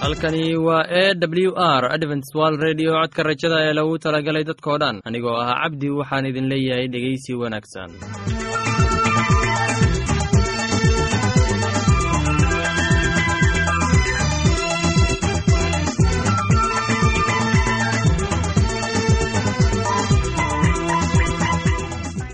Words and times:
halkani 0.00 0.56
waa 0.56 0.84
e 1.02 1.14
w 1.44 1.52
r 1.56 1.84
adventswal 1.94 2.56
redio 2.64 2.92
codka 3.00 3.22
rajada 3.28 3.56
ee 3.66 3.72
lagu 3.78 3.98
talagalay 4.04 4.44
dadkoo 4.50 4.78
dhan. 4.82 4.96
Anigoo 5.08 5.36
ah 5.42 5.54
cabdi 5.62 5.88
waxaan 6.00 6.26
idin 6.30 6.46
leeyahay 6.52 6.86
dhegeysi 6.94 7.32
wanaagsan 7.42 7.90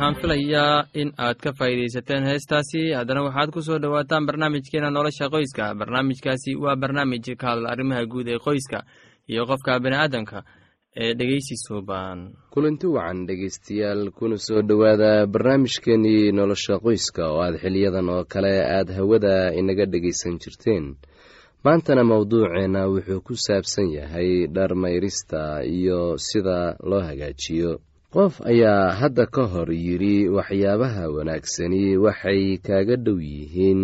waxaan 0.00 0.14
filayaa 0.20 0.86
in 0.94 1.12
aad 1.18 1.36
ka 1.44 1.52
faa'iidaysateen 1.52 2.24
heestaasi. 2.24 2.92
Haddana 2.96 3.22
waxaad 3.28 3.50
ku 3.52 3.60
soo 3.62 3.78
dhowaataan 3.78 4.26
barnaamijkeena 4.26 4.90
nolosha 4.90 5.28
qoyska. 5.28 5.74
Barnaamijkaasi 5.74 6.56
waa 6.56 6.76
barnaamij 6.76 7.36
ka 7.36 7.46
hadla 7.50 7.68
arrimaha 7.72 8.06
guud 8.06 8.28
ee 8.28 8.38
qoyska 8.38 8.82
iyo 9.28 9.46
qofka 9.46 9.80
bini'aadamka 9.84 10.42
ee 10.96 11.14
dhegeysi 11.14 11.54
suuban 11.66 12.32
kulanti 12.50 12.86
wacan 12.86 13.26
dhegaystayaal 13.28 14.10
kuna 14.18 14.36
soo 14.36 14.62
dhowaada 14.62 15.26
barnaamijkeenii 15.26 16.32
nolosha 16.32 16.78
qoyska 16.80 17.28
oo 17.32 17.42
aad 17.42 17.56
xiliyadan 17.62 18.08
oo 18.08 18.24
kale 18.24 18.54
aad 18.76 18.88
hawada 18.96 19.52
inaga 19.52 19.84
dhegaysan 19.86 20.38
jirteen. 20.42 20.96
Maantana 21.64 22.04
mowduuceenna 22.04 22.88
wuxuu 22.88 23.20
ku 23.20 23.34
saabsan 23.36 23.92
yahay 23.92 24.48
dharmayrista 24.48 25.60
iyo 25.64 26.16
sida 26.16 26.76
loo 26.88 27.00
hagaajiyo 27.08 27.78
qof 28.14 28.34
ayaa 28.50 28.90
hadda 29.00 29.26
ka 29.34 29.44
hor 29.52 29.70
yidhi 29.70 30.26
waxyaabaha 30.36 31.04
wanaagsani 31.14 31.94
waxay 32.04 32.58
kaaga 32.66 32.96
dhow 33.04 33.18
yihiin 33.22 33.82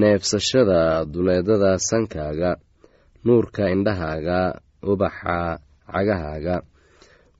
neefsashada 0.00 0.80
duleedada 1.12 1.72
sankaaga 1.88 2.50
nuurka 3.24 3.62
indhahaaga 3.74 4.60
ubaxa 4.92 5.38
cagahaaga 5.92 6.56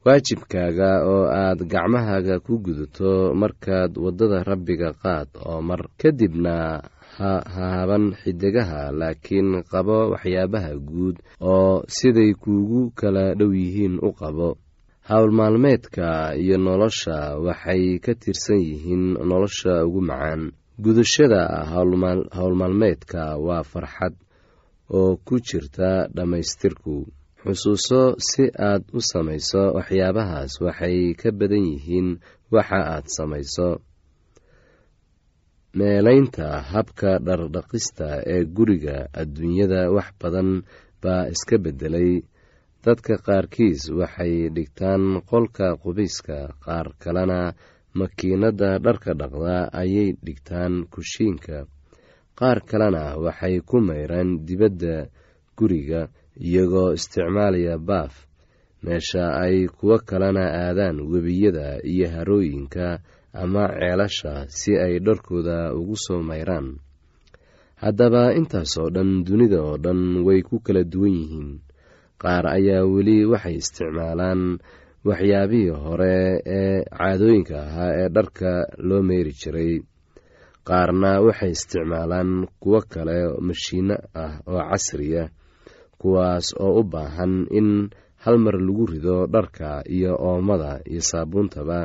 waajibkaaga 0.06 0.90
oo 1.12 1.24
aad 1.28 1.60
gacmahaaga 1.72 2.34
ku 2.46 2.52
gudato 2.64 3.34
markaad 3.40 3.92
waddada 4.04 4.38
rabbiga 4.50 4.90
qaad 5.02 5.28
oo 5.48 5.60
mar. 5.68 5.80
Kadibna 6.00 6.80
ha 7.18 7.32
haaban 7.54 8.04
xidigaha 8.22 8.82
laakiin 9.00 9.48
qabo 9.70 9.98
waxyaabaha 10.16 10.72
guud 10.88 11.16
oo 11.42 11.84
siday 11.96 12.32
kuugu 12.42 12.80
kala 12.96 13.34
dhow 13.38 13.50
yihiin 13.52 13.98
u 14.00 14.10
qabo 14.20 14.56
howlmaalmeedka 15.08 16.34
iyo 16.42 16.56
nolosha 16.58 17.38
waxay 17.46 17.98
ka 18.04 18.12
tirsan 18.22 18.58
yihiin 18.68 19.04
nolosha 19.30 19.86
ugu 19.86 20.00
macaan. 20.08 20.42
Gudashada 20.82 21.42
howlmaalmeedka 22.36 23.22
waa 23.46 23.62
farxad 23.62 24.14
oo 24.90 25.16
ku 25.26 25.34
jirta 25.46 26.08
dhammaystirku. 26.16 26.96
Xusuuso 27.42 28.02
si 28.28 28.44
aad 28.68 28.82
u 28.92 29.00
samayso 29.10 29.62
waxyaabahaas 29.78 30.52
waxay 30.66 31.14
ka 31.20 31.28
badan 31.38 31.62
yihiin 31.70 32.08
waxa 32.54 32.80
aad 32.94 33.06
samayso 33.16 33.68
meelaynta 35.78 36.46
habka 36.72 37.10
dhardhaqista 37.26 38.08
ee 38.34 38.42
guriga 38.56 38.96
adduunyada 39.20 39.80
wax 39.96 40.08
badan 40.20 40.50
baa 41.02 41.24
iska 41.34 41.56
beddelay 41.64 42.10
dadka 42.86 43.14
qaarkiis 43.26 43.82
waxay 43.98 44.34
dhigtaan 44.56 45.04
qolka 45.30 45.68
qubayska 45.82 46.38
qaar 46.64 46.86
kalena 47.02 47.40
makiinadda 47.98 48.70
dharka 48.84 49.12
dhaqda 49.20 49.56
ayay 49.82 50.08
dhigtaan 50.26 50.74
kushiinka. 50.92 51.58
Qaar 52.38 52.58
kalena 52.68 53.04
waxay 53.24 53.60
ku 53.68 53.76
mayraan 53.88 54.44
dibadda 54.46 55.08
guriga 55.58 56.02
iyagoo 56.46 56.92
isticmaalaya 56.98 57.74
baaf. 57.88 58.14
Meesha 58.84 59.24
ay 59.44 59.66
kuwo 59.76 59.96
kalena 60.08 60.44
aadaan 60.68 61.00
webiyada 61.10 61.80
iyo 61.82 62.06
harooyinka 62.14 63.00
ama 63.32 63.64
ceelasha 63.72 64.46
si 64.48 64.72
ay 64.78 65.00
dharkooda 65.06 65.74
ugu 65.74 65.96
soo 65.96 66.20
mayraan 66.22 66.76
haddaba 67.82 68.32
intaasoo 68.38 68.88
dhan 68.94 69.24
dunida 69.26 69.58
oo 69.64 69.76
dhan 69.84 70.22
way 70.26 70.40
ku 70.44 70.60
kala 70.64 70.84
duwan 70.84 71.12
yihiin 71.12 71.50
qaar 72.22 72.44
ayaa 72.56 72.82
weli 72.94 73.18
waxay 73.32 73.56
isticmaalaan 73.62 74.42
waxyaabihii 75.08 75.74
hore 75.84 76.16
ee 76.58 76.84
caadooyinka 76.98 77.56
ahaa 77.66 77.90
ee 78.00 78.08
dharka 78.16 78.50
loo 78.88 79.02
meyri 79.08 79.32
jiray. 79.40 79.72
Qaarna 80.68 81.10
waxay 81.26 81.50
isticmaalaan 81.56 82.30
kuwo 82.62 82.80
kale 82.92 83.16
mashiino 83.48 83.96
ah 84.22 84.32
oo 84.50 84.62
casriya 84.70 85.24
kuwaas 86.00 86.46
oo 86.64 86.80
u 86.80 86.82
baahan 86.92 87.34
in 87.58 87.68
hal 88.24 88.36
mar 88.44 88.56
lagu 88.66 88.84
rido 88.92 89.16
dharka 89.34 89.68
iyo 89.96 90.12
oomada 90.28 90.72
iyo 90.90 91.00
saabuuntaba 91.10 91.78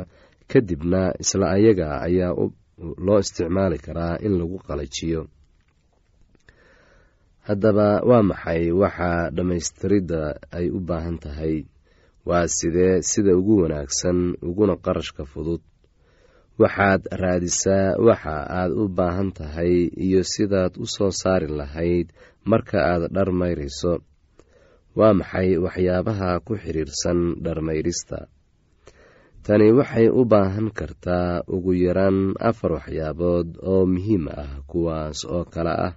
kadibna 0.50 1.00
isla 1.22 1.46
ayaga 1.56 1.88
ayaa 2.06 2.34
loo 3.06 3.18
isticmaali 3.24 3.78
karaa 3.86 4.16
in 4.26 4.32
lagu 4.40 4.58
qalajiyo 4.66 5.20
haddaba 7.48 7.88
waa 8.08 8.22
maxay 8.30 8.64
waxa 8.82 9.30
dhammaystiridda 9.36 10.22
ay 10.58 10.66
u 10.70 10.78
baahan 10.88 11.18
tahay? 11.24 11.56
Waa 12.28 12.46
sidee 12.56 13.02
sida 13.10 13.32
ugu 13.40 13.54
wanaagsan 13.66 14.18
uguna 14.48 14.74
qarashka 14.84 15.22
fudud. 15.32 15.62
Waxaad 16.60 17.02
raadisaa 17.22 17.98
waxa 18.06 18.36
aad 18.60 18.70
u 18.72 18.84
baahan 18.98 19.30
tahay 19.38 19.90
iyo 20.06 20.20
sidaad 20.32 20.72
u 20.78 20.86
soo 20.94 21.10
saari 21.20 21.48
lahayd 21.50 22.06
marka 22.50 22.78
aad 22.92 23.02
dhar 23.14 23.28
mayrayso 23.40 23.92
waa 24.98 25.14
maxay 25.18 25.50
waxyaabaha 25.64 26.30
ku 26.46 26.52
xidhiirsan 26.62 27.18
dharmayrista? 27.44 28.18
Tani 29.42 29.68
waxay 29.78 30.06
u 30.06 30.22
baahan 30.32 30.70
kartaa 30.78 31.42
ugu 31.54 31.72
yaraan 31.74 32.18
afar 32.38 32.70
waxyaabood 32.78 33.48
oo 33.72 33.82
muhiim 33.92 34.24
ah 34.30 34.62
kuwaas 34.70 35.18
oo 35.26 35.42
kale 35.54 35.74
ah 35.88 35.94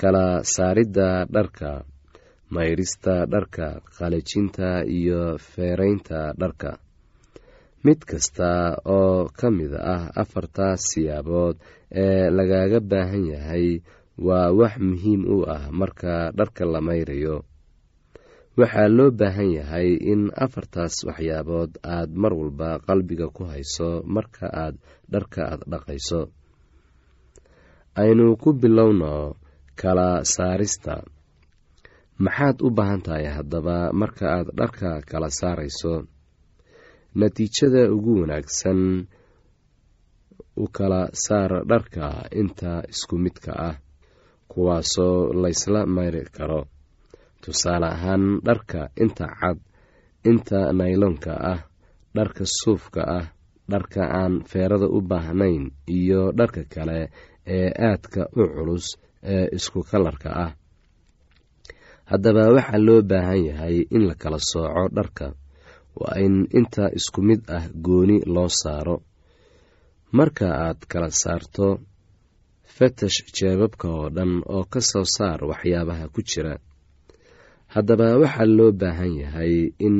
kala 0.00 0.26
saaridda 0.54 1.08
dharka 1.34 1.72
mayrista 2.54 3.14
dharka 3.32 3.66
qalajinta 3.96 4.68
iyo 4.98 5.20
feeraynta 5.52 6.20
dharka. 6.40 6.70
Mid 7.84 8.00
kasta 8.10 8.50
oo 8.96 9.28
ka 9.38 9.48
mid 9.58 9.72
ah 9.94 10.04
afartaas 10.22 10.80
siyaabood 10.90 11.56
ee 12.04 12.28
lagaga 12.38 12.80
baahan 12.90 13.24
yahay 13.34 13.66
waa 14.26 14.50
wax 14.58 14.74
muhiim 14.88 15.22
u 15.34 15.38
ah 15.56 15.64
marka 15.80 16.14
dharka 16.38 16.62
la 16.72 16.80
mayrayo. 16.88 17.36
Waxaa 18.58 18.88
loo 18.96 19.10
baahan 19.20 19.50
yahay 19.58 19.88
in 20.12 20.22
afartaas 20.44 20.94
waxyaabood 21.08 21.70
aad 21.94 22.10
mar 22.22 22.32
walba 22.40 22.70
qalbiga 22.86 23.26
ku 23.36 23.42
hayso 23.52 23.90
marka 24.14 24.46
aad 24.62 24.74
dharka 25.12 25.40
aad 25.52 25.60
dhaqayso. 25.72 26.20
Aynu 28.00 28.26
ku 28.42 28.52
bilowno 28.60 29.34
kala 29.80 30.08
saarista. 30.34 30.94
Maxaad 32.24 32.56
u 32.66 32.68
baahan 32.76 33.00
tahay 33.04 33.26
haddaba 33.36 33.76
marka 34.00 34.24
aad 34.36 34.48
dharka 34.58 34.90
kala 35.10 35.28
saarayso? 35.40 35.94
Natiijada 37.20 37.82
ugu 37.94 38.12
wanaagsan 38.20 38.80
u 40.56 40.66
kala 40.76 41.02
saar 41.24 41.52
dharka 41.70 42.06
inta 42.40 42.72
isku 42.92 43.14
midka 43.24 43.52
ah 43.68 43.76
kuwaasoo 44.50 45.32
laysla 45.42 45.80
mayri 45.96 46.22
karo. 46.36 46.62
Tusaale 47.42 47.86
ahaan 47.96 48.24
dharka 48.46 48.80
inta 49.04 49.26
cad 49.40 49.58
inta 50.30 50.60
nayloonka 50.78 51.32
ah 51.52 51.60
dharka 52.16 52.44
suufka 52.58 53.02
ah 53.18 53.26
dharka 53.72 54.02
aan 54.20 54.34
feerada 54.50 54.86
u 54.96 54.98
baahnayn 55.10 55.64
iyo 55.98 56.22
dharka 56.38 56.62
kale 56.74 56.98
ee 57.56 57.68
aadka 57.88 58.22
u 58.40 58.42
culus 58.54 58.86
ee 59.22 59.46
isku 59.56 59.80
kalarka 59.90 60.30
ah. 60.44 60.52
Haddaba 62.10 62.44
waxaa 62.54 62.78
loo 62.86 63.02
baahan 63.10 63.40
yahay 63.48 63.76
in 63.94 64.02
la 64.08 64.14
kala 64.22 64.38
sooco 64.50 64.84
dharka. 64.96 65.26
Waa 66.00 66.18
in 66.26 66.36
inta 66.58 66.84
isku 66.98 67.20
mid 67.28 67.40
ah 67.56 67.64
gooni 67.84 68.16
loo 68.34 68.48
saaro. 68.60 68.96
Marka 70.16 70.46
aad 70.64 70.80
kala 70.90 71.10
saarto 71.22 71.66
fatash 72.76 73.18
jeebabka 73.36 73.86
oo 73.96 74.08
dhan 74.16 74.32
oo 74.54 74.64
ka 74.72 74.80
soo 74.90 75.04
saar 75.16 75.40
waxyaabaha 75.50 76.04
ku 76.14 76.20
jira. 76.30 76.54
Haddaba 77.74 78.06
waxaa 78.22 78.46
loo 78.58 78.72
baahan 78.80 79.12
yahay 79.22 79.54
in 79.86 79.96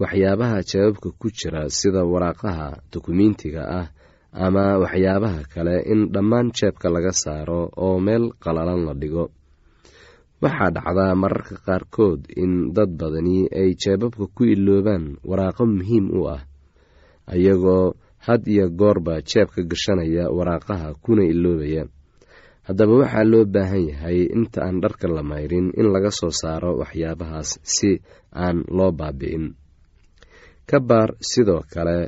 waxyaabaha 0.00 0.58
jeebabka 0.70 1.08
ku 1.20 1.28
jira 1.38 1.62
sida 1.78 2.00
waraaqaha 2.12 2.66
dukumiintiga 2.92 3.62
ah 3.80 3.86
ama 4.34 4.78
waxyaabaha 4.82 5.40
kale 5.54 5.76
in 5.92 6.10
dhammaan 6.14 6.50
jeebka 6.58 6.88
laga 6.90 7.12
saaro 7.22 7.70
oo 7.84 7.96
meel 8.06 8.24
qalalan 8.42 8.82
la 8.86 8.94
dhigo. 9.00 9.30
Waxaa 10.42 10.70
dhacdaa 10.76 11.14
mararka 11.22 11.56
qaarkood 11.66 12.20
in 12.42 12.74
dad 12.76 12.90
badani 13.00 13.46
ay 13.60 13.70
jeebabka 13.82 14.26
ku 14.36 14.42
iloobaan 14.54 15.04
waraaqo 15.28 15.62
muhiim 15.64 16.06
u 16.18 16.20
ah 16.34 16.42
ayagoo 17.32 17.94
had 18.26 18.42
iyo 18.52 18.66
goorba 18.80 19.14
jeebka 19.30 19.60
gashanaya 19.70 20.24
waraaqaha 20.36 20.88
kuna 21.04 21.22
iloobaya 21.32 21.82
haddaba 22.66 22.92
waxaa 23.00 23.24
loo 23.32 23.44
baahan 23.54 23.84
yahay 23.90 24.18
inta 24.36 24.58
aan 24.66 24.82
dharka 24.82 25.06
la 25.08 25.22
mayrin 25.30 25.72
in 25.80 25.88
laga 25.94 26.10
soo 26.18 26.32
saaro 26.40 26.70
waxyaabahaas 26.82 27.50
si 27.74 27.90
aan 28.44 28.64
loo 28.76 28.90
baabi'in. 28.98 29.54
Ka 30.68 30.78
baar 30.88 31.10
sidoo 31.30 31.62
kale 31.72 31.98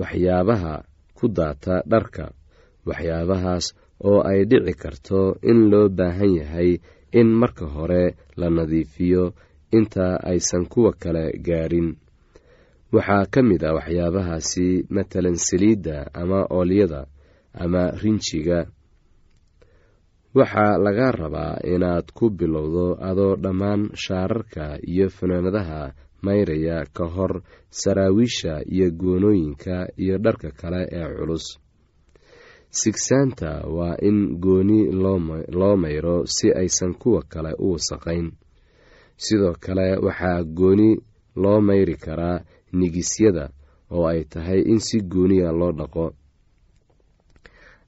waxyaabaha 0.00 0.74
ku 1.18 1.26
daata 1.38 1.74
dharka. 1.92 2.24
Waxyaabahaas 2.88 3.66
oo 4.08 4.20
ay 4.30 4.40
dhici 4.50 4.74
karto 4.82 5.20
in 5.50 5.58
loo 5.70 5.88
baahan 5.98 6.32
yahay 6.40 6.70
in 7.18 7.28
marka 7.40 7.66
hore 7.74 8.04
la 8.40 8.48
nadiifiyo 8.56 9.24
inta 9.78 10.06
aysan 10.30 10.64
kuwa 10.72 10.92
kale 11.02 11.24
gaadhin 11.46 11.88
waxaa 12.94 13.24
ka 13.32 13.40
mid 13.48 13.62
ah 13.68 13.74
waxyaabahaasi 13.78 14.66
matalan 14.94 15.36
saliidda 15.46 15.96
ama 16.20 16.40
oolyada 16.56 17.00
ama 17.62 17.82
rinjiga 18.02 18.58
waxaa 20.38 20.78
laga 20.84 21.08
rabaa 21.20 21.54
inaad 21.74 22.06
ku 22.16 22.30
bilowdo 22.38 22.86
adoo 23.08 23.34
dhammaan 23.44 23.82
shaararka 24.04 24.64
iyo 24.92 25.06
fanaanadaha 25.16 25.82
mayraya 26.22 26.84
ka 26.96 27.04
hor 27.14 27.42
saraawiisha 27.70 28.52
iyo 28.74 28.90
goonooyinka 28.90 29.76
iyo 30.02 30.18
dharka 30.18 30.50
kale 30.50 30.80
ee 30.92 31.08
culus. 31.16 31.46
Sigsaanta 32.70 33.50
waa 33.76 33.96
in 34.08 34.36
gooni 34.40 34.80
loo 35.58 35.76
mayro 35.76 36.26
si 36.26 36.52
aysan 36.52 36.94
kuwa 36.94 37.22
kale 37.28 37.52
u 37.58 37.72
wasaqayn. 37.72 38.32
Sidoo 39.16 39.54
kale 39.60 39.96
waxaa 40.06 40.42
gooni 40.44 40.90
loo 41.36 41.60
mayri 41.60 41.96
karaa 41.96 42.40
nigisyada 42.72 43.50
oo 43.90 44.06
ay 44.08 44.24
tahay 44.24 44.60
in 44.72 44.80
si 44.80 45.00
gooniya 45.00 45.52
loo 45.52 45.72
dhaqo. 45.72 46.06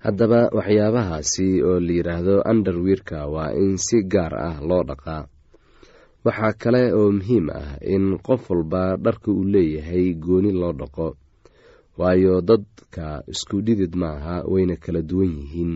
Haddaba 0.04 0.40
waxyaabahaasi 0.56 1.47
oo 1.68 1.80
la 1.87 1.92
yidhaahdo 1.92 2.35
underwiirka 2.50 3.26
waa 3.35 3.52
in 3.62 3.76
si 3.76 3.97
gaar 4.12 4.35
ah 4.49 4.56
loo 4.68 4.82
dhaqaa 4.88 5.26
waxaa 6.28 6.52
kale 6.62 6.82
oo 7.00 7.11
muhiim 7.18 7.47
ah 7.61 7.70
in 7.94 8.04
qof 8.26 8.42
walba 8.50 8.82
dharka 9.04 9.28
uu 9.32 9.44
leeyahay 9.54 10.06
gooni 10.25 10.50
loo 10.61 10.73
dhaqo 10.80 11.08
waayo 11.99 12.35
dadka 12.50 13.06
isku 13.32 13.56
dhidid 13.66 13.92
maaha 14.02 14.35
wayna 14.52 14.76
kala 14.85 15.00
duwan 15.08 15.32
yihiin. 15.40 15.73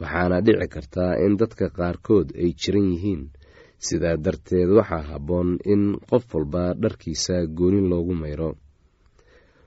Waxaana 0.00 0.36
dhici 0.44 0.66
kartaa 0.74 1.12
in 1.24 1.32
dadka 1.40 1.66
qaarkood 1.76 2.26
ay 2.42 2.50
jiran 2.60 2.88
yihiin. 2.92 3.22
Sidaa 3.86 4.16
darteed 4.24 4.68
waxaa 4.78 5.04
habboon 5.10 5.48
in 5.72 5.82
qof 6.08 6.24
walba 6.34 6.62
dharkiisa 6.82 7.36
gooni 7.56 7.80
loogu 7.90 8.14
mayro 8.22 8.50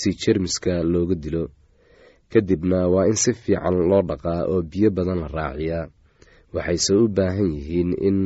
si 0.00 0.08
jermiska 0.20 0.74
looga 0.92 1.14
dilo. 1.22 1.44
Kadibna 2.32 2.78
waa 2.92 3.06
in 3.10 3.16
si 3.22 3.32
fiican 3.42 3.76
loo 3.90 4.02
dhaqaa 4.08 4.42
oo 4.52 4.60
biyo 4.70 4.88
badan 4.96 5.18
la 5.22 5.28
raaciyaa. 5.38 5.86
Waxayse 6.54 6.92
u 7.02 7.08
baahan 7.16 7.50
yihiin 7.56 7.90
in 8.08 8.18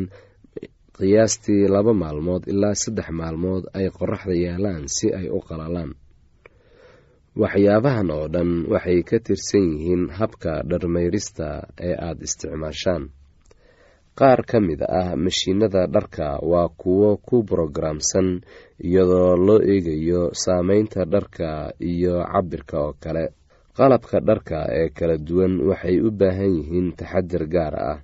qiyaastii 0.98 1.68
laba 1.74 1.92
maalmood 2.02 2.42
ilaa 2.52 2.74
saddex 2.82 3.08
maalmood 3.20 3.64
ay 3.78 3.86
qoraxda 3.98 4.34
yaalaan 4.44 4.84
si 4.96 5.06
ay 5.18 5.26
u 5.28 5.38
qalalaan. 5.48 5.90
Waxyaabahan 7.42 8.08
oo 8.16 8.26
dhan 8.34 8.50
waxay 8.72 9.00
ka 9.08 9.16
tirsan 9.26 9.64
yihiin 9.72 10.02
habka 10.18 10.52
dharmayrista 10.70 11.48
ee 11.88 11.94
aada 12.06 12.22
isticmaashaan 12.26 13.02
qaar 14.18 14.40
ka 14.50 14.58
mid 14.60 14.80
ah 15.00 15.12
mashiinada 15.24 15.86
dharka 15.94 16.38
waa 16.50 16.68
kuwo 16.80 17.16
ku 17.26 17.36
brogaraamsan 17.48 18.28
iyadoo 18.86 19.36
loo 19.46 19.60
eegayo 19.72 20.22
saameynta 20.42 21.04
dharka 21.12 21.72
iyo 21.80 22.14
cabirka 22.32 22.76
oo 22.86 22.92
kale. 23.02 23.24
Qalabka 23.76 24.20
dharka 24.28 24.58
ee 24.78 24.88
kala 24.96 25.16
duwan 25.26 25.54
waxay 25.68 25.96
u 26.00 26.10
baahan 26.20 26.52
yihiin 26.58 26.88
taxadir 26.98 27.44
gaar 27.54 27.74
ah. 27.92 27.98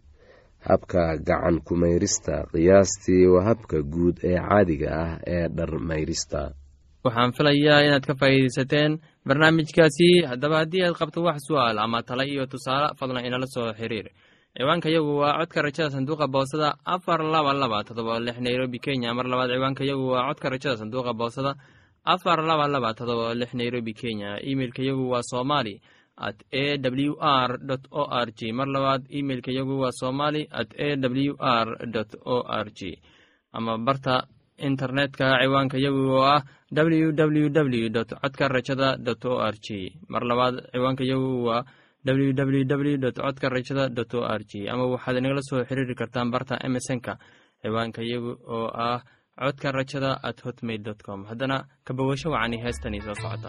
Habka 0.68 1.16
gacan 1.28 1.56
kumayrista 1.66 2.34
qiyaastii 2.52 3.24
waa 3.32 3.44
habka 3.48 3.78
guud 3.94 4.16
ee 4.30 4.36
caadiga 4.48 4.88
ah 5.04 5.12
ee 5.34 5.48
dharmayrista. 5.56 6.52
Waxaan 7.04 7.32
filayaa 7.36 7.80
inaad 7.88 8.04
ka 8.06 8.14
faa'iidaysateen 8.20 8.92
barnaamijkaasi. 9.26 10.08
Haddaba 10.30 10.56
haddii 10.62 10.84
aad 10.86 10.94
qabto 11.00 11.24
wax 11.26 11.38
su'aal 11.48 11.78
ama 11.84 12.02
tala 12.02 12.24
iyo 12.24 12.46
tusaale 12.46 12.92
fadlan 13.00 13.24
inala 13.26 13.46
soo 13.54 13.72
xiriir 13.80 14.06
ciwaanka 14.56 14.88
yagu 14.92 15.16
waa 15.18 15.38
codka 15.40 15.62
rajada 15.62 15.90
sanduuqa 15.90 16.26
boosada 16.28 16.76
afar 16.84 17.24
laba 17.24 17.52
laba 17.56 17.84
todoba 17.84 18.20
lix 18.20 18.36
nairobi 18.38 18.78
kenya. 18.78 19.14
Mar 19.16 19.24
labaad 19.24 19.48
ciwaanka 19.56 19.84
yagu 19.84 20.12
waa 20.12 20.28
codka 20.28 20.50
rajada 20.52 20.76
sanduuqa 20.76 21.12
boosada 21.16 21.56
afar 22.04 22.44
laba 22.44 22.68
laba 22.68 22.92
todoba 22.94 23.32
lix 23.34 23.54
nairobi 23.54 23.94
kenya. 23.94 24.36
Imeilka 24.44 24.82
yagu 24.84 25.08
waa 25.08 25.22
somali 25.24 25.80
at 26.20 26.36
a 26.52 26.76
w 26.76 27.16
r 27.18 27.50
o 27.90 28.02
r 28.12 28.28
g. 28.36 28.52
Mar 28.52 28.68
labaad 28.68 29.08
imeilka 29.08 29.48
yagu 29.52 29.80
waa 29.80 29.90
somali 29.90 30.44
at 30.52 30.68
a 30.76 30.96
w 31.00 31.32
r 31.40 31.68
o 32.24 32.44
r 32.44 32.66
g. 32.76 33.00
Ama 33.56 33.78
barta 33.80 34.28
internetka 34.60 35.40
ciwaanka 35.40 35.78
yagu 35.80 36.12
oo 36.12 36.28
ah 36.28 36.44
w 36.76 37.08
w 37.16 37.48
w 37.48 37.88
dot 37.88 38.12
codka 38.20 38.48
rajada 38.52 39.00
o 39.24 39.40
r 39.40 39.56
g. 39.56 39.96
Mar 40.12 40.22
labaad 40.28 40.68
ciwaanka 40.76 41.04
yagu 41.08 41.44
waa 41.48 41.64
w 42.04 42.32
w 42.34 42.64
w 42.64 42.98
dot 42.98 43.16
codka 43.16 43.48
rajada 43.48 43.88
dot 43.88 44.14
o 44.14 44.24
r 44.26 44.42
g 44.50 44.68
ama 44.68 44.84
waxaad 44.94 45.16
inagala 45.18 45.42
soo 45.42 45.64
xiriiri 45.68 45.94
kartaan 45.94 46.30
barta 46.34 46.54
emesonka 46.66 47.12
ciwaanka 47.62 48.02
yagu 48.02 48.32
oo 48.56 48.68
ah 48.74 49.00
codka 49.38 49.72
rajada 49.72 50.10
at 50.22 50.38
hotmail 50.44 50.82
com. 51.06 51.24
Haddana 51.30 51.64
kabawasho 51.84 52.30
wacani 52.30 52.58
heestani 52.64 53.00
soo 53.00 53.14
socota 53.14 53.48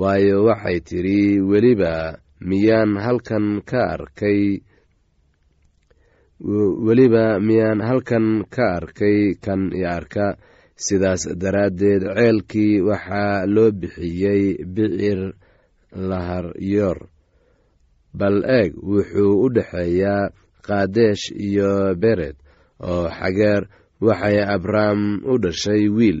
waayo 0.00 0.36
waxay 0.48 0.78
tidhi 0.88 1.40
weliba 1.50 1.92
miyaan 2.48 2.92
halkan 3.04 3.46
ka 3.70 3.80
arkay? 3.96 4.60
Weliba 6.86 7.40
miyaan 7.40 7.80
halkan 7.80 8.44
ka 8.54 8.76
arkay 8.78 9.34
kan 9.44 9.72
i 9.72 9.82
arka. 9.84 10.36
Sidaas 10.76 11.22
daraaddeed 11.40 12.02
ceelkii 12.16 12.84
waxaa 12.88 13.48
loo 13.54 13.70
bixiyey 13.80 14.60
bicir 14.74 15.20
laharyoor 16.08 16.98
bal 18.18 18.36
eeg 18.44 18.72
wuxuu 18.76 19.32
u 19.44 19.48
dhexeeyaa 19.54 20.28
kaadesh 20.66 21.24
iyo 21.46 21.96
bered 22.02 22.36
oo 22.90 23.08
xageer 23.18 23.62
waxay 24.06 24.36
abrahm 24.54 25.00
u 25.24 25.34
dhashay 25.42 25.88
wiil 25.96 26.20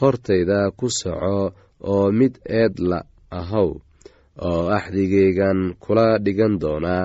hortayda 0.00 0.58
ku 0.78 0.86
soco 1.00 1.38
oo 1.90 2.06
mid 2.18 2.34
eed 2.60 2.74
la 2.90 2.98
ahow 3.38 3.70
oo 4.46 4.62
axdigaygan 4.76 5.58
kula 5.82 6.06
dhigan 6.24 6.54
doonaa 6.62 7.04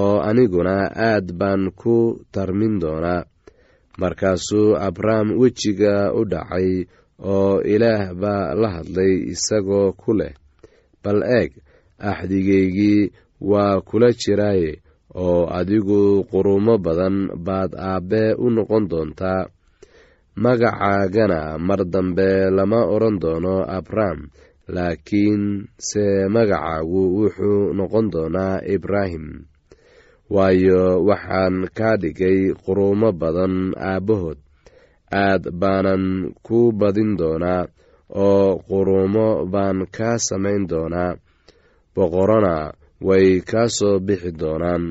oo 0.00 0.14
aniguna 0.28 0.76
aad 1.08 1.26
baan 1.40 1.62
ku 1.80 1.94
tarmin 2.34 2.74
doonaa 2.82 3.26
markaasuu 4.00 4.76
abram 4.86 5.26
wejiga 5.40 5.94
u 6.18 6.24
dhacay 6.32 6.70
oo 7.32 7.60
ilaah 7.74 8.02
baa 8.22 8.54
la 8.60 8.68
hadlay 8.76 9.12
isagoo 9.32 9.92
ku 10.00 10.10
leh 10.18 10.34
bal 11.02 11.20
eeg 11.38 11.50
axdigaygii 12.10 13.12
waa 13.50 13.80
kula 13.88 14.08
jiraaye 14.20 14.72
oo 15.24 15.40
adigu 15.58 16.24
qurumo 16.30 16.74
badan 16.84 17.16
baad 17.46 17.70
aabbe 17.88 18.22
u 18.44 18.46
noqon 18.54 18.84
doontaa 18.90 19.46
magacaagana 20.36 21.58
mar 21.58 21.80
dambe 21.86 22.50
lama 22.50 22.80
odhan 22.94 23.16
doono 23.22 23.62
abram 23.78 24.18
laakiin 24.74 25.44
se 25.88 26.04
magacaagu 26.34 27.02
wuxuu 27.18 27.72
noqon 27.78 28.06
doonaa 28.12 28.64
ibraahim. 28.74 29.26
Waayo 30.34 31.04
waxaan 31.08 31.68
kaa 31.76 31.96
dhigay 32.02 32.40
qurumo 32.64 33.12
badan 33.12 33.76
aabbahood. 33.76 34.38
Aad 35.12 35.44
baanan 35.60 36.32
ku 36.46 36.72
badin 36.72 37.14
doonaa 37.20 37.68
oo 38.08 38.58
qurumo 38.68 39.44
baan 39.52 39.78
kaa 39.96 40.16
samayn 40.26 40.64
doonaa. 40.70 41.12
Boqorona 41.94 42.72
way 43.06 43.28
kaa 43.50 43.68
soo 43.76 44.00
bixi 44.06 44.32
doonaan 44.40 44.84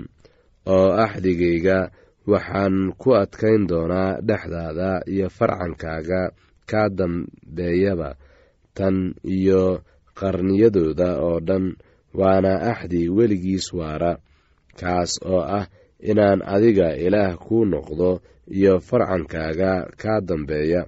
oo 0.75 0.87
axdigayga 1.03 1.77
waxaan 2.31 2.75
ku 3.01 3.09
adkayn 3.21 3.67
doonaa 3.69 4.21
dhexdaada 4.27 4.89
iyo 5.13 5.27
farcankaaga 5.37 6.21
kaa 6.69 6.89
dambeeyaba 6.97 8.09
tan 8.77 9.15
iyo 9.37 9.83
qarniyadooda 10.19 11.09
oo 11.27 11.39
dhan 11.47 11.65
waana 12.19 12.53
axdi 12.71 13.09
weligiis 13.15 13.67
waara 13.73 14.11
kaas 14.79 15.11
oo 15.25 15.41
ah 15.59 15.67
inaan 16.09 16.39
adiga 16.55 16.95
ilaah 17.05 17.35
kuu 17.45 17.65
noqdo 17.65 18.09
iyo 18.57 18.73
farcankaaga 18.79 19.71
kaa 20.01 20.19
dambeeya. 20.27 20.81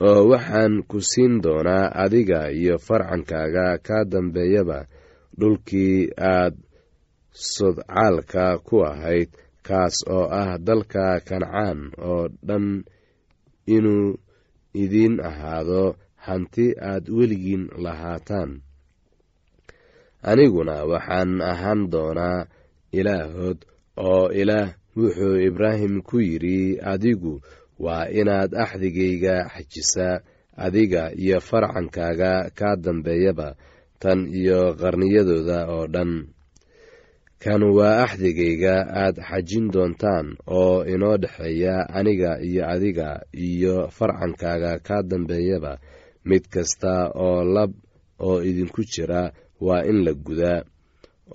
Oo 0.00 0.28
waxaan 0.32 0.82
ku 0.90 0.98
siin 1.10 1.42
doonaa 1.44 1.92
adiga 2.04 2.50
iyo 2.50 2.78
farcankaaga 2.78 3.78
kaa 3.86 4.04
dambeeyaba 4.12 4.78
dhulkii 5.38 6.10
aad 6.18 6.54
sodcaalka 7.32 8.58
ku 8.66 8.82
ahayd 8.90 9.28
kaas 9.70 9.96
oo 10.16 10.26
ah 10.40 10.50
dalka 10.66 11.06
kancaan 11.28 11.78
oo 12.08 12.24
dhan 12.48 12.66
inuu 13.76 14.06
idiin 14.82 15.14
ahaado 15.28 15.82
hanti 16.26 16.66
aad 16.90 17.04
weligiin 17.16 17.64
lahaataan. 17.84 18.50
Aniguna 20.30 20.76
waxaan 20.90 21.32
ahaan 21.52 21.80
doonaa 21.92 22.40
ilaahood 22.98 23.58
oo 24.08 24.24
ilaah 24.40 24.68
wuxuu 24.96 25.36
ibraahim 25.48 25.94
ku 26.08 26.16
yidhi 26.28 26.58
adigu 26.92 27.34
waa 27.84 28.04
inaad 28.20 28.52
axdigayga 28.64 29.36
xajisaa 29.54 30.20
adiga 30.64 31.02
iyo 31.22 31.38
farcankaaga 31.48 32.32
kaa 32.58 32.76
dambeeyaba 32.84 33.48
tan 34.02 34.20
iyo 34.40 34.60
qarniyadooda 34.80 35.58
oo 35.74 35.84
dhan 35.94 36.10
kan 37.42 37.62
waa 37.76 38.04
axdigayga 38.04 38.74
aad 39.02 39.16
xajin 39.28 39.66
doontaan 39.74 40.26
oo 40.58 40.84
inoo 40.92 41.16
dhexeeya 41.22 41.74
aniga 41.98 42.30
iyo 42.48 42.62
adiga 42.74 43.08
iyo 43.48 43.88
farcankaaga 43.96 44.72
kaa 44.86 45.02
dambeeyaba. 45.10 45.72
Mid 46.28 46.44
kasta 46.52 46.92
oo 47.24 47.40
lab 47.54 47.72
oo 48.26 48.42
idinku 48.48 48.82
jira 48.92 49.32
waa 49.66 49.82
in 49.90 49.98
la 50.04 50.12
gudaa 50.26 50.60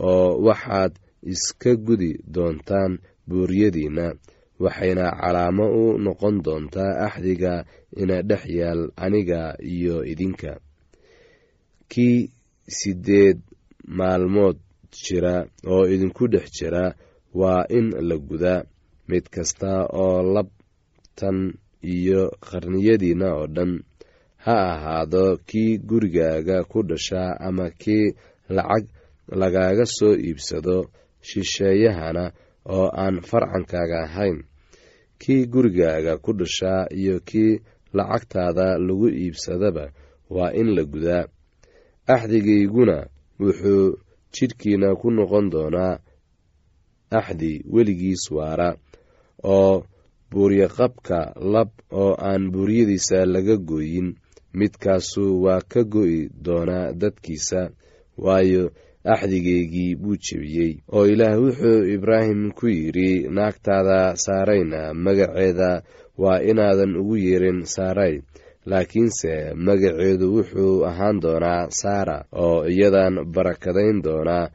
oo 0.10 0.38
waxaad 0.46 0.94
iska 1.34 1.72
gudi 1.86 2.12
doontaan 2.34 2.94
buuryadiinna 3.28 4.08
waxayna 4.64 5.06
calaamo 5.22 5.66
u 5.82 5.98
noqon 6.06 6.36
doontaa 6.46 6.94
axdiga 7.08 7.54
ina 8.02 8.18
dhex 8.30 8.44
yaal 8.60 8.82
aniga 9.06 9.42
iyo 9.74 9.96
idinka. 10.12 10.52
Kii 11.92 12.30
sideed 12.78 13.40
maalmood 13.98 14.58
jira 15.04 15.36
oo 15.68 15.84
idinku 15.94 16.28
dhex 16.34 16.48
jira 16.58 16.84
waa 17.40 17.66
in 17.78 17.88
la 18.10 18.16
gudaa 18.18 18.62
mid 19.10 19.26
kasta 19.36 19.72
oo 20.04 20.24
labtan 20.36 21.38
iyo 21.84 22.22
qarniyadiina 22.48 23.28
oo 23.38 23.48
dhan. 23.56 23.74
Ha 24.46 24.56
ahaado 24.74 25.38
kii 25.50 25.78
gurigaaga 25.90 26.58
ku 26.72 26.80
dhashaa 26.90 27.38
ama 27.48 27.70
kii 27.82 28.14
lacag 28.50 28.86
lagaaga 29.42 29.86
soo 29.98 30.14
iibsado 30.28 30.78
shisheeyahana 31.28 32.26
oo 32.76 32.88
aan 33.04 33.22
farcankaaga 33.30 33.98
ahayn. 34.06 34.38
Kii 35.22 35.46
gurigaaga 35.54 36.18
ku 36.24 36.32
dhashaa 36.40 36.88
iyo 37.00 37.20
kii 37.30 37.60
lacagtaada 37.94 38.78
lagu 38.78 39.08
iibsadaba 39.10 39.86
waa 40.30 40.52
in 40.60 40.70
la 40.76 40.84
gudaa 40.84 41.26
axdigayguna 42.08 42.98
wuxuu 43.40 43.98
jidhkiina 44.36 44.96
ku 45.00 45.08
noqon 45.18 45.46
doonaa 45.54 45.96
axdi 47.20 47.52
weligiis 47.74 48.24
waara 48.36 48.70
oo 49.56 49.84
buuryaqabka 50.32 51.20
lab 51.54 51.70
oo 52.02 52.14
aan 52.30 52.44
buuryadiisa 52.54 53.26
laga 53.34 53.56
gooyin 53.70 54.08
midkaasu 54.60 55.24
waa 55.44 55.62
ka 55.72 55.82
go'i 55.94 56.20
doonaa 56.46 56.88
dadkiisa 57.02 57.62
waayo 58.18 58.64
axdigeygii 59.14 59.96
buu 60.02 60.18
jebiyey 60.26 60.72
oo 60.96 61.06
ilaah 61.14 61.38
wuxuu 61.44 61.86
ibraahim 61.96 62.42
ku 62.58 62.66
yidhi 62.68 63.10
naagtaada 63.36 64.00
saarayna 64.26 64.94
magaceeda 64.94 65.72
waa 66.18 66.40
inaadan 66.50 66.96
ugu 67.02 67.16
yeerin 67.26 67.60
saaray 67.76 68.16
laakiinse 68.66 69.54
magaceedu 69.66 70.26
wuxuu 70.36 70.86
ahaan 70.90 71.18
doonaa 71.24 71.68
saara 71.80 72.18
oo 72.44 72.66
iyadan 72.74 73.16
barakadayn 73.36 73.98
doonaa 74.06 74.46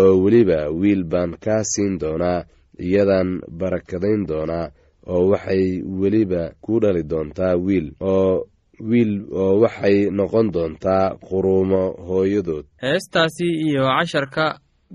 oo 0.00 0.12
weliba 0.22 0.60
wiil 0.80 1.04
baan 1.12 1.30
kaa 1.44 1.62
siin 1.72 1.98
doonaa 2.02 2.44
iyadan 2.88 3.28
barakadayn 3.60 4.22
doonaa 4.30 4.66
oo 5.12 5.22
waxay 5.30 5.64
weliba 6.00 6.42
ku 6.64 6.80
dhali 6.82 7.02
doontaa 7.10 7.54
wiil 7.66 7.86
oo 8.00 8.44
wiil 8.90 9.12
oo 9.42 9.60
waxay 9.62 9.96
noqon 10.18 10.46
doontaa 10.54 11.16
quruumo 11.28 11.82
hooyadood. 12.08 12.64
Heestaasi 12.82 13.46
iyo 13.68 13.84
casharka 13.98 14.44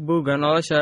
buugga 0.05 0.37
nolosha 0.37 0.81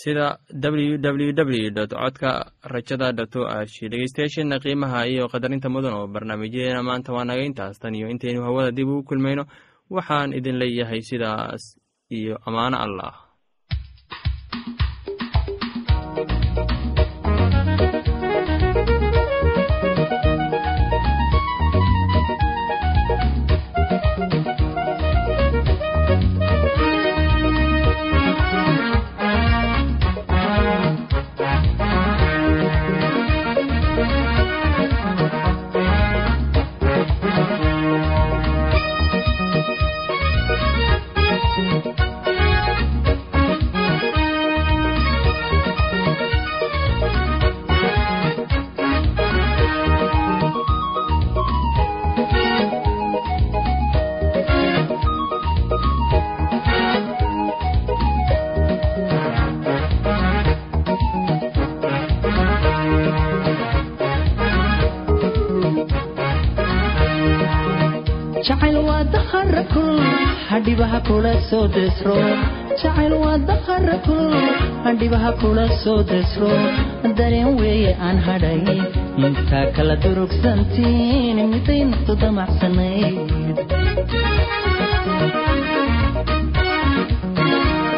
sida 0.00 0.26
ww 0.62 0.98
w 1.38 1.70
dot 1.78 1.90
codka 2.00 2.30
rajada 2.72 3.08
dot 3.18 3.32
o 3.36 3.42
r 3.46 3.66
dhegeystayaasheena 3.92 4.56
qiimaha 4.64 5.00
iyo 5.12 5.24
qadarinta 5.32 5.68
mudan 5.74 5.94
oo 5.98 6.06
barnaamijyadeena 6.14 6.82
maanta 6.88 7.10
waa 7.16 7.24
naga 7.28 7.42
intaas. 7.48 7.78
Tan 7.82 7.94
iyo 7.98 8.06
intaynu 8.12 8.40
hawada 8.46 8.70
dib 8.76 8.88
ugu 8.88 9.02
kulmayno 9.08 9.44
waxaan 9.94 10.30
idin 10.38 10.56
leeyahay 10.62 11.00
sidaas 11.10 11.62
iyo 12.18 12.34
ammaano 12.46 12.76
allah 12.86 13.12
jacayl 68.46 68.76
waa 68.88 69.04
dakhara 69.14 69.62
kul 69.74 69.98
hadhibaha 70.50 70.98
kula 71.08 71.32
soo 71.50 71.66
desro 71.76 72.16
jacayl 72.82 73.12
waa 73.24 73.38
dakhara 73.50 73.96
kul 74.06 74.34
hadhibaha 74.86 75.30
kula 75.42 75.66
soo 75.84 76.00
desro 76.12 76.50
dareen 77.20 77.50
weeye 77.60 77.92
aan 78.08 78.18
hadhay 78.26 78.60
intaa 79.26 79.64
kala 79.76 79.96
durugsantiin 80.04 81.38
miday 81.52 81.80
naftu 81.92 82.12
damacsanayd 82.22 83.16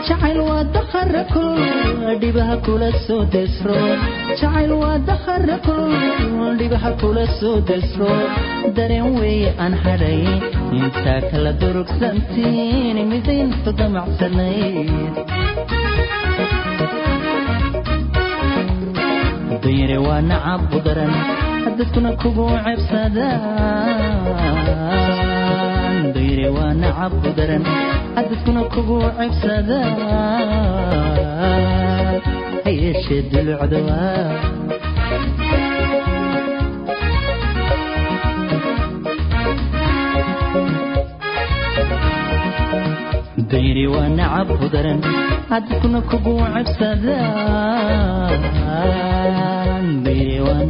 jacayl 0.09 0.39
waa 0.49 0.63
dakhara 0.77 1.23
kul 1.33 1.61
dhibaha 2.23 2.57
kula 2.67 2.91
soo 3.07 3.23
desro 3.35 3.79
jacayl 4.41 4.73
waa 4.83 4.99
dakhara 5.09 5.57
kul 5.67 5.93
dhibaha 6.61 6.91
kula 7.03 7.25
soo 7.41 7.57
desro 7.71 8.13
dareen 8.77 9.09
weeye 9.21 9.51
aan 9.65 9.75
hadhay 9.85 10.21
intaa 10.81 11.21
kala 11.31 11.53
durugsantiin 11.63 12.99
miday 13.13 13.41
naftu 13.51 13.71
damacsanayd 13.81 15.15
dayre 19.65 19.99
waa 20.07 20.21
nacab 20.31 20.63
u 20.77 20.79
daran 20.87 21.15
dadkuna 21.79 22.11
kugu 22.23 22.47
cebsadaan 22.65 24.01
dayre 26.27 26.49
waa 26.57 26.73
nacab 26.83 27.13
u 27.29 27.31
daran 27.39 27.63
dadkuna 28.17 28.63
kugu 28.75 28.97
cebsadaan 29.19 29.95
ha 32.65 32.71
yeeshee 32.83 33.23
dayri 43.51 43.85
waa 43.95 44.09
nacab 44.19 44.49
u 44.65 44.67
daran 44.75 45.01
dadkuna 45.51 46.01
kugu 46.11 46.35
cebsadaan 46.55 48.25
dayri 50.07 50.39
waa 50.47 50.63